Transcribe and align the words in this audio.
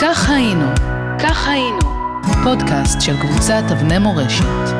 כך 0.00 0.30
היינו, 0.30 0.64
כך 1.22 1.48
היינו, 1.48 1.78
פודקאסט 2.44 3.00
של 3.00 3.12
קבוצת 3.20 3.62
אבני 3.72 3.98
מורשת. 3.98 4.74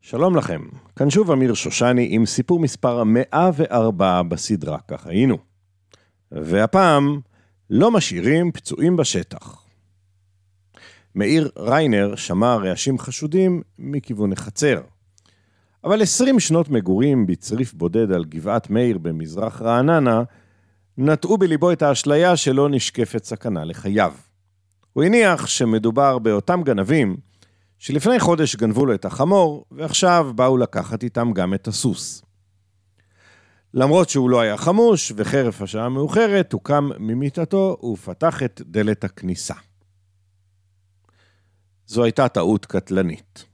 שלום 0.00 0.36
לכם, 0.36 0.60
כאן 0.96 1.10
שוב 1.10 1.30
אמיר 1.30 1.54
שושני 1.54 2.06
עם 2.10 2.26
סיפור 2.26 2.60
מספר 2.60 3.04
104 3.04 4.22
בסדרה 4.22 4.78
כך 4.88 5.06
היינו. 5.06 5.38
והפעם, 6.32 7.20
לא 7.70 7.90
משאירים 7.90 8.52
פצועים 8.52 8.96
בשטח. 8.96 9.64
מאיר 11.14 11.50
ריינר 11.58 12.16
שמע 12.16 12.54
רעשים 12.54 12.98
חשודים 12.98 13.62
מכיוון 13.78 14.32
החצר. 14.32 14.80
אבל 15.84 16.02
20 16.02 16.40
שנות 16.40 16.68
מגורים 16.68 17.26
בצריף 17.26 17.74
בודד 17.74 18.12
על 18.12 18.24
גבעת 18.24 18.70
מאיר 18.70 18.98
במזרח 18.98 19.62
רעננה, 19.62 20.22
נטעו 20.98 21.38
בליבו 21.38 21.72
את 21.72 21.82
האשליה 21.82 22.36
שלא 22.36 22.68
נשקפת 22.68 23.24
סכנה 23.24 23.64
לחייו. 23.64 24.12
הוא 24.92 25.04
הניח 25.04 25.46
שמדובר 25.46 26.18
באותם 26.18 26.62
גנבים 26.62 27.16
שלפני 27.78 28.20
חודש 28.20 28.56
גנבו 28.56 28.86
לו 28.86 28.94
את 28.94 29.04
החמור, 29.04 29.64
ועכשיו 29.70 30.32
באו 30.34 30.56
לקחת 30.56 31.02
איתם 31.02 31.32
גם 31.32 31.54
את 31.54 31.68
הסוס. 31.68 32.22
למרות 33.74 34.08
שהוא 34.08 34.30
לא 34.30 34.40
היה 34.40 34.56
חמוש, 34.56 35.12
וחרף 35.16 35.62
השעה 35.62 35.86
המאוחרת, 35.86 36.52
הוא 36.52 36.60
קם 36.64 36.90
ממיטתו 36.98 37.76
ופתח 37.92 38.42
את 38.42 38.60
דלת 38.64 39.04
הכניסה. 39.04 39.54
זו 41.86 42.04
הייתה 42.04 42.28
טעות 42.28 42.66
קטלנית. 42.66 43.44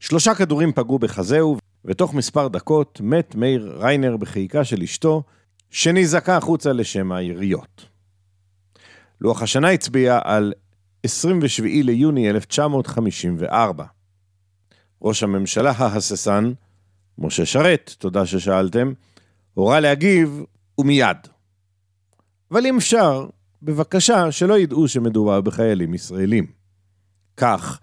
שלושה 0.00 0.34
כדורים 0.34 0.72
פגעו 0.72 0.98
בחזהו, 0.98 1.58
ותוך 1.84 2.14
מספר 2.14 2.48
דקות 2.48 3.00
מת 3.00 3.34
מאיר 3.34 3.76
ריינר 3.80 4.16
בחיקה 4.16 4.64
של 4.64 4.82
אשתו, 4.82 5.22
שנזעקה 5.70 6.36
החוצה 6.36 6.72
לשם 6.72 7.12
היריות. 7.12 7.86
לוח 9.20 9.42
השנה 9.42 9.70
הצביע 9.70 10.18
על 10.24 10.52
27 11.02 11.66
ליוני 11.66 12.30
1954. 12.30 13.84
ראש 15.02 15.22
הממשלה 15.22 15.70
ההססן, 15.70 16.52
משה 17.18 17.46
שרת, 17.46 17.94
תודה 17.98 18.26
ששאלתם, 18.26 18.92
הורה 19.54 19.80
להגיב 19.80 20.42
ומיד. 20.78 21.16
אבל 22.50 22.66
אם 22.66 22.76
אפשר, 22.76 23.26
בבקשה 23.62 24.32
שלא 24.32 24.58
ידעו 24.58 24.88
שמדובר 24.88 25.40
בחיילים 25.40 25.94
ישראלים. 25.94 26.46
כך, 27.36 27.80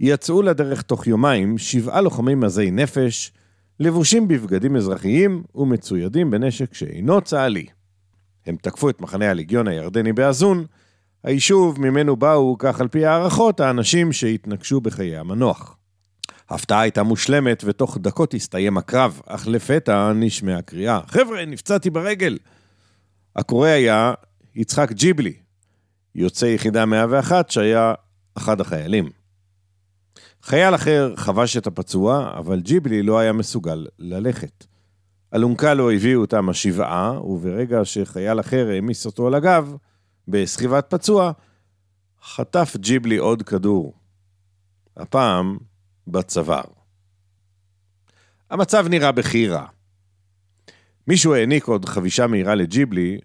יצאו 0.00 0.42
לדרך 0.42 0.82
תוך 0.82 1.06
יומיים 1.06 1.58
שבעה 1.58 2.00
לוחמי 2.00 2.34
מזי 2.34 2.70
נפש, 2.70 3.32
לבושים 3.80 4.28
בבגדים 4.28 4.76
אזרחיים 4.76 5.42
ומצוידים 5.54 6.30
בנשק 6.30 6.74
שאינו 6.74 7.20
צה"לי. 7.20 7.66
הם 8.46 8.56
תקפו 8.62 8.90
את 8.90 9.00
מחנה 9.00 9.30
הליגיון 9.30 9.68
הירדני 9.68 10.12
באזון, 10.12 10.64
היישוב 11.24 11.80
ממנו 11.80 12.16
באו, 12.16 12.56
כך 12.58 12.80
על 12.80 12.88
פי 12.88 13.06
הערכות, 13.06 13.60
האנשים 13.60 14.12
שהתנגשו 14.12 14.80
בחיי 14.80 15.16
המנוח. 15.16 15.76
ההפתעה 16.48 16.80
הייתה 16.80 17.02
מושלמת, 17.02 17.62
ותוך 17.66 17.98
דקות 18.00 18.34
הסתיים 18.34 18.78
הקרב, 18.78 19.20
אך 19.26 19.46
לפתע 19.46 20.12
נשמעה 20.12 20.62
קריאה, 20.62 21.00
חבר'ה, 21.06 21.44
נפצעתי 21.44 21.90
ברגל. 21.90 22.38
הקורא 23.36 23.68
היה 23.68 24.14
יצחק 24.54 24.92
ג'יבלי, 24.92 25.34
יוצא 26.14 26.46
יחידה 26.46 26.86
101, 26.86 27.50
שהיה 27.50 27.94
אחד 28.36 28.60
החיילים. 28.60 29.17
חייל 30.42 30.74
אחר 30.74 31.12
חבש 31.16 31.56
את 31.56 31.66
הפצוע, 31.66 32.30
אבל 32.38 32.60
ג'יבלי 32.60 33.02
לא 33.02 33.18
היה 33.18 33.32
מסוגל 33.32 33.86
ללכת. 33.98 34.66
אלונקה 35.34 35.74
לא 35.74 35.92
הביאו 35.92 36.20
אותם 36.20 36.48
השבעה, 36.48 37.20
וברגע 37.24 37.84
שחייל 37.84 38.40
אחר 38.40 38.68
העמיס 38.70 39.06
אותו 39.06 39.26
על 39.26 39.34
הגב, 39.34 39.76
בסחיבת 40.28 40.86
פצוע, 40.88 41.32
חטף 42.22 42.76
ג'יבלי 42.76 43.16
עוד 43.16 43.42
כדור. 43.42 43.94
הפעם 44.96 45.56
בצוואר. 46.06 46.64
המצב 48.50 48.86
נראה 48.88 49.12
בכי 49.12 49.48
רע. 49.48 49.66
מישהו 51.08 51.34
העניק 51.34 51.64
עוד 51.64 51.84
חבישה 51.84 52.26
מהירה 52.26 52.54
לג'יבלי, 52.54 53.18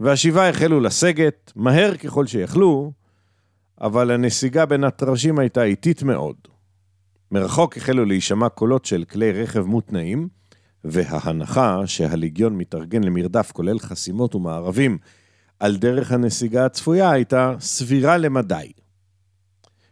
והשבעה 0.00 0.48
החלו 0.48 0.80
לסגת 0.80 1.52
מהר 1.56 1.96
ככל 1.96 2.26
שיכלו, 2.26 2.92
אבל 3.82 4.10
הנסיגה 4.10 4.66
בין 4.66 4.84
הטרשים 4.84 5.38
הייתה 5.38 5.62
איטית 5.62 6.02
מאוד. 6.02 6.36
מרחוק 7.30 7.76
החלו 7.76 8.04
להישמע 8.04 8.48
קולות 8.48 8.84
של 8.84 9.04
כלי 9.04 9.32
רכב 9.32 9.60
מותנעים, 9.60 10.28
וההנחה 10.84 11.86
שהליגיון 11.86 12.56
מתארגן 12.56 13.04
למרדף 13.04 13.52
כולל 13.52 13.78
חסימות 13.78 14.34
ומערבים 14.34 14.98
על 15.60 15.76
דרך 15.76 16.12
הנסיגה 16.12 16.66
הצפויה 16.66 17.10
הייתה 17.10 17.54
סבירה 17.60 18.16
למדי. 18.16 18.72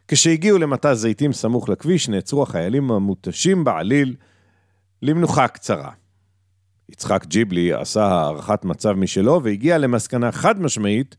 כשהגיעו 0.08 0.58
למטע 0.58 0.94
זיתים 0.94 1.32
סמוך 1.32 1.68
לכביש, 1.68 2.08
נעצרו 2.08 2.42
החיילים 2.42 2.90
המותשים 2.90 3.64
בעליל 3.64 4.16
למנוחה 5.02 5.48
קצרה. 5.48 5.90
יצחק 6.88 7.26
ג'יבלי 7.26 7.72
עשה 7.72 8.04
הערכת 8.04 8.64
מצב 8.64 8.92
משלו 8.92 9.40
והגיע 9.42 9.78
למסקנה 9.78 10.32
חד 10.32 10.60
משמעית 10.60 11.16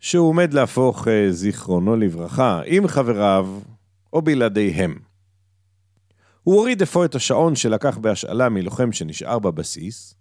שהוא 0.00 0.28
עומד 0.28 0.54
להפוך 0.54 1.08
אה, 1.08 1.32
זיכרונו 1.32 1.96
לברכה 1.96 2.62
עם 2.66 2.88
חבריו 2.88 3.48
או 4.12 4.22
בלעדיהם. 4.22 4.98
הוא 6.42 6.54
הוריד 6.54 6.82
אפוא 6.82 7.04
את 7.04 7.14
השעון 7.14 7.56
שלקח 7.56 7.98
בהשאלה 7.98 8.48
מלוחם 8.48 8.92
שנשאר 8.92 9.38
בבסיס, 9.38 10.14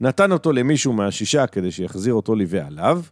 נתן 0.00 0.32
אותו 0.32 0.52
למישהו 0.52 0.92
מהשישה 0.92 1.46
כדי 1.46 1.72
שיחזיר 1.72 2.14
אותו 2.14 2.34
לבעליו, 2.34 3.02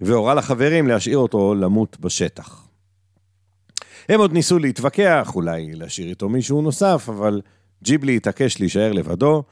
והורה 0.00 0.34
לחברים 0.34 0.88
להשאיר 0.88 1.18
אותו 1.18 1.54
למות 1.54 2.00
בשטח. 2.00 2.68
הם 4.08 4.20
עוד 4.20 4.32
ניסו 4.32 4.58
להתווכח, 4.58 5.32
אולי 5.34 5.74
להשאיר 5.74 6.08
איתו 6.08 6.28
מישהו 6.28 6.62
נוסף, 6.62 7.08
אבל 7.08 7.40
ג'יבלי 7.82 8.16
התעקש 8.16 8.60
להישאר 8.60 8.92
לבדו, 8.92 9.44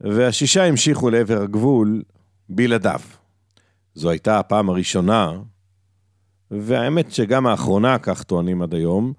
והשישה 0.00 0.64
המשיכו 0.64 1.10
לעבר 1.10 1.42
הגבול 1.42 2.02
בלעדיו. 2.48 3.00
זו 3.94 4.10
הייתה 4.10 4.38
הפעם 4.38 4.68
הראשונה, 4.68 5.32
והאמת 6.50 7.12
שגם 7.12 7.46
האחרונה, 7.46 7.98
כך 7.98 8.22
טוענים 8.22 8.62
עד 8.62 8.74
היום, 8.74 9.12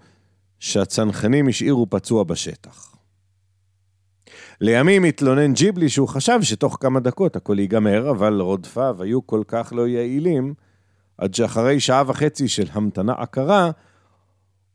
שהצנחנים 0.60 1.48
השאירו 1.48 1.90
פצוע 1.90 2.24
בשטח. 2.24 2.96
לימים 4.62 5.04
התלונן 5.04 5.54
ג'יבלי 5.54 5.90
שהוא 5.90 6.08
חשב 6.08 6.40
שתוך 6.42 6.78
כמה 6.80 7.00
דקות 7.00 7.36
הכל 7.36 7.60
ייגמר, 7.60 8.12
אבל 8.12 8.42
רודפיו 8.42 8.98
היו 9.00 9.28
כל 9.28 9.44
כך 9.48 9.74
לא 9.76 9.88
יעילים, 9.88 10.54
עד 11.18 11.34
שאחרי 11.34 11.80
שעה 11.80 12.04
וחצי 12.08 12.48
של 12.48 12.68
המתנה 12.72 13.14
עקרה, 13.18 13.72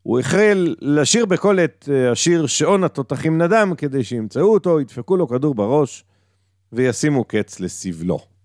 הוא 0.03 0.19
החל 0.19 0.75
לשיר 0.81 1.27
בקול 1.27 1.61
את 1.61 1.89
אה, 1.93 2.13
השיר 2.13 2.47
שעון 2.47 2.85
התותחים 2.85 3.43
נדם, 3.43 3.73
כדי 3.77 4.05
שימצאו 4.05 4.53
אותו, 4.53 4.81
ידפקו 4.81 5.17
לו 5.17 5.29
כדור 5.29 5.55
בראש 5.55 6.05
וישימו 6.73 7.25
קץ 7.25 7.61
לסבלו. 7.61 8.38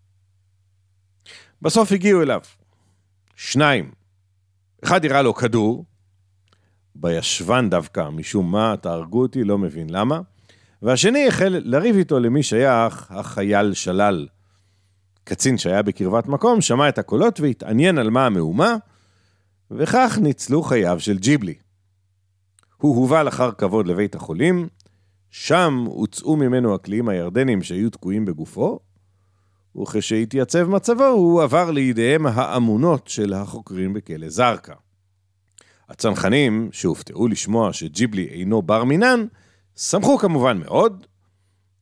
בסוף 1.63 1.91
הגיעו 1.91 2.21
אליו 2.21 2.41
שניים. 3.35 3.91
אחד 4.83 5.05
ירה 5.05 5.21
לו 5.21 5.33
כדור, 5.33 5.85
בישבן 6.95 7.69
דווקא, 7.69 8.09
משום 8.09 8.51
מה, 8.51 8.75
תהרגו 8.81 9.21
אותי, 9.21 9.43
לא 9.43 9.57
מבין 9.57 9.89
למה. 9.89 10.21
והשני 10.81 11.27
החל 11.27 11.61
לריב 11.65 11.95
איתו 11.95 12.19
למי 12.19 12.43
שייך 12.43 13.11
החייל 13.11 13.73
שלל. 13.73 14.27
קצין 15.23 15.57
שהיה 15.57 15.81
בקרבת 15.81 16.27
מקום 16.27 16.61
שמע 16.61 16.89
את 16.89 16.97
הקולות 16.97 17.39
והתעניין 17.39 17.97
על 17.97 18.09
מה 18.09 18.25
המהומה, 18.25 18.75
וכך 19.71 20.17
ניצלו 20.21 20.63
חייו 20.63 20.99
של 20.99 21.17
ג'יבלי. 21.17 21.55
הוא 22.77 22.95
הובא 22.95 23.23
לאחר 23.23 23.51
כבוד 23.51 23.87
לבית 23.87 24.15
החולים, 24.15 24.67
שם 25.29 25.83
הוצאו 25.87 26.35
ממנו 26.35 26.75
הקליעים 26.75 27.09
הירדנים 27.09 27.63
שהיו 27.63 27.89
תקועים 27.89 28.25
בגופו, 28.25 28.79
וכשהתייצב 29.81 30.63
מצבו 30.69 31.05
הוא 31.05 31.43
עבר 31.43 31.71
לידיהם 31.71 32.25
האמונות 32.25 33.07
של 33.07 33.33
החוקרים 33.33 33.93
בכלא 33.93 34.29
זרקא. 34.29 34.73
הצנחנים, 35.89 36.69
שהופתעו 36.71 37.27
לשמוע 37.27 37.73
שג'יבלי 37.73 38.27
אינו 38.27 38.61
בר 38.61 38.83
מינן, 38.83 39.25
שמחו 39.77 40.17
כמובן 40.17 40.57
מאוד, 40.57 41.05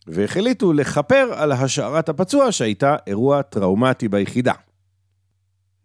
והחליטו 0.07 0.73
לכפר 0.73 1.33
על 1.35 1.51
השארת 1.51 2.09
הפצוע 2.09 2.51
שהייתה 2.51 2.95
אירוע 3.07 3.41
טראומטי 3.41 4.07
ביחידה. 4.07 4.53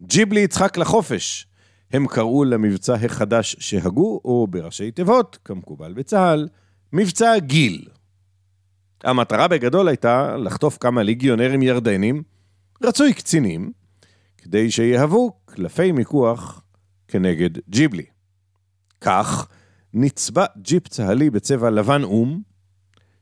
ג'יבלי 0.03 0.41
יצחק 0.41 0.79
לחופש, 0.79 1.47
הם 1.93 2.07
קראו 2.07 2.45
למבצע 2.45 2.95
החדש 2.95 3.57
שהגו, 3.59 4.21
או 4.25 4.47
בראשי 4.51 4.91
תיבות, 4.91 5.39
כמקובל 5.45 5.93
בצה"ל, 5.93 6.49
מבצע 6.93 7.39
גיל. 7.39 7.89
המטרה 9.05 9.49
בגדול 9.49 9.89
הייתה 9.89 10.37
לחטוף 10.37 10.79
כמה 10.81 11.03
ליגיונרים 11.03 11.63
ירדנים, 11.63 12.23
רצוי 12.83 13.13
קצינים, 13.15 13.73
כדי 14.39 14.71
שיהוו 14.71 15.33
קלפי 15.45 15.93
מיקוח 15.93 16.63
כנגד 17.09 17.51
ג'יבלי. 17.69 18.07
כך, 19.01 19.49
נצבע 19.95 20.45
ג'יפ 20.59 20.89
צה"לי 20.89 21.31
בצבע 21.31 21.71
לבן 21.71 22.03
אום, 22.03 22.43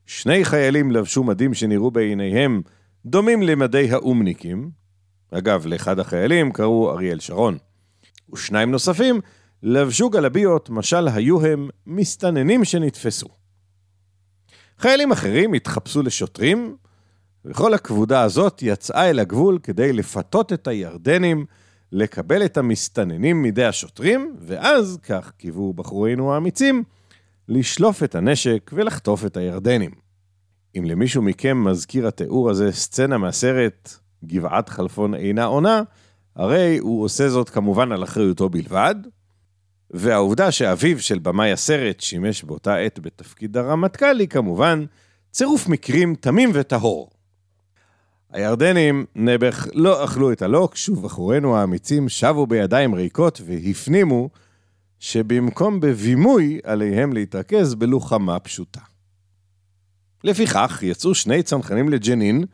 שני 0.07 0.45
חיילים 0.45 0.91
לבשו 0.91 1.25
מדים 1.25 1.55
שנראו 1.55 1.91
בעיניהם 1.91 2.63
דומים 3.07 3.43
למדי 3.43 3.91
האומניקים, 3.91 4.71
אגב, 5.31 5.67
לאחד 5.67 5.99
החיילים 5.99 6.53
קראו 6.53 6.91
אריאל 6.91 7.21
שרון. 7.21 7.59
ושניים 8.33 8.71
נוספים 8.71 9.21
לבשו 9.63 10.11
גלביות, 10.11 10.71
משל 10.71 11.09
היו 11.09 11.47
הם 11.47 11.69
מסתננים 11.87 12.65
שנתפסו. 12.65 13.29
חיילים 14.79 15.13
אחרים 15.13 15.53
התחפשו 15.53 16.03
לשוטרים, 16.03 16.77
וכל 17.45 17.75
הכבודה 17.75 18.23
הזאת 18.23 18.63
יצאה 18.63 19.11
אל 19.11 19.19
הגבול 19.19 19.59
כדי 19.63 19.93
לפתות 19.93 20.53
את 20.53 20.69
הירדנים 20.69 21.45
לקבל 21.93 22.45
את 22.45 22.57
המסתננים 22.57 23.43
מידי 23.43 23.65
השוטרים, 23.65 24.37
ואז, 24.41 24.99
כך 25.03 25.33
קיוו 25.37 25.73
בחורינו 25.73 26.35
האמיצים, 26.35 26.85
לשלוף 27.49 28.03
את 28.03 28.15
הנשק 28.15 28.71
ולחטוף 28.75 29.27
את 29.27 29.37
הירדנים. 29.37 29.91
אם 30.79 30.85
למישהו 30.85 31.23
מכם 31.23 31.65
מזכיר 31.65 32.07
התיאור 32.07 32.51
הזה 32.51 32.73
סצנה 32.73 33.19
מהסרט 33.19 33.95
גבעת 34.25 34.69
חלפון 34.69 35.15
אינה 35.15 35.45
עונה, 35.45 35.83
הרי 36.37 36.79
הוא 36.79 37.05
עושה 37.05 37.29
זאת 37.29 37.51
כמובן 37.51 37.93
על 37.93 38.05
אחריותו 38.05 38.49
בלבד, 38.49 38.95
והעובדה 39.91 40.51
שאביו 40.53 41.01
של 41.01 41.19
במאי 41.19 41.53
הסרט 41.53 42.01
שימש 42.01 42.45
באותה 42.45 42.77
עת 42.77 42.99
בתפקיד 42.99 43.57
הרמטכ"ל 43.57 44.21
היא 44.21 44.29
כמובן 44.29 44.85
צירוף 45.31 45.69
מקרים 45.69 46.15
תמים 46.15 46.51
וטהור. 46.55 47.11
הירדנים, 48.33 49.05
נעבך, 49.15 49.67
לא 49.75 50.05
אכלו 50.05 50.33
את 50.33 50.43
הלוק, 50.43 50.75
ובחורינו 50.89 51.57
האמיצים 51.57 52.09
שבו 52.09 52.47
בידיים 52.47 52.95
ריקות 52.95 53.41
והפנימו 53.45 54.31
שבמקום 54.99 55.81
בבימוי 55.81 56.61
עליהם 56.65 57.13
להתרכז 57.13 57.75
בלוחמה 57.75 58.39
פשוטה. 58.39 58.81
לפיכך 60.25 60.83
יצאו 60.83 61.15
שני 61.15 61.43
צנחנים 61.43 61.89
לג'נין 61.89 62.45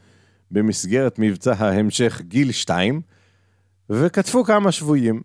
במסגרת 0.50 1.18
מבצע 1.18 1.52
ההמשך 1.58 2.20
גיל 2.20 2.52
2 2.52 3.00
וכתפו 3.90 4.44
כמה 4.44 4.72
שבויים. 4.72 5.20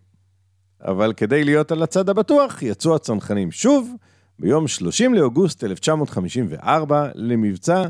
אבל 0.80 1.12
כדי 1.12 1.44
להיות 1.44 1.72
על 1.72 1.82
הצד 1.82 2.08
הבטוח, 2.08 2.62
יצאו 2.62 2.94
הצנחנים 2.96 3.50
שוב 3.50 3.94
ביום 4.38 4.68
30 4.68 5.14
לאוגוסט 5.14 5.64
1954 5.64 7.08
למבצע 7.14 7.88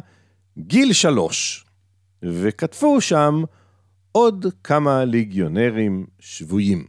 גיל 0.59 0.93
3, 0.93 1.67
וכתפו 2.23 3.00
שם 3.00 3.43
עוד 4.12 4.47
כמה 4.65 5.05
ליגיונרים 5.05 6.06
שבויים. 6.19 6.85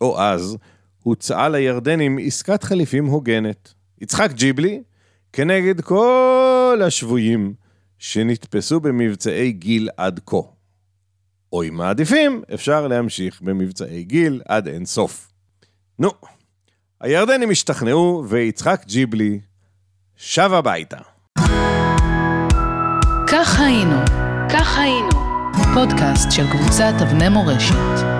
או 0.00 0.20
אז 0.20 0.56
הוצעה 1.02 1.48
לירדנים 1.48 2.18
עסקת 2.26 2.62
חליפים 2.62 3.06
הוגנת. 3.06 3.74
יצחק 4.00 4.30
ג'יבלי 4.32 4.82
כנגד 5.32 5.80
כל 5.80 6.80
השבויים 6.86 7.54
שנתפסו 7.98 8.80
במבצעי 8.80 9.52
גיל 9.52 9.88
עד 9.96 10.20
כה. 10.26 10.59
או 11.52 11.62
אם 11.62 11.74
מעדיפים, 11.74 12.42
אפשר 12.54 12.86
להמשיך 12.86 13.40
במבצעי 13.42 14.04
גיל 14.04 14.42
עד 14.48 14.68
אין 14.68 14.86
סוף. 14.86 15.32
נו, 15.98 16.10
הירדנים 17.00 17.50
השתכנעו 17.50 18.24
ויצחק 18.28 18.82
ג'יבלי 18.86 19.40
שב 20.16 20.50
הביתה. 20.52 20.98
כך 23.26 23.60
היינו, 23.60 23.96
כך 24.52 24.78
היינו, 24.78 25.10
פודקאסט 25.74 26.30
של 26.30 26.50
קבוצת 26.50 26.92
אבני 27.02 27.28
מורשת. 27.28 28.19